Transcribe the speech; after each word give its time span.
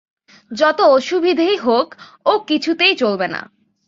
যত 0.51 0.79
অসুবিধেই 0.89 1.55
হোক, 1.57 1.87
ও 2.25 2.33
কিছুতেই 2.39 2.93
চলবে 2.95 3.27
না। 3.27 3.41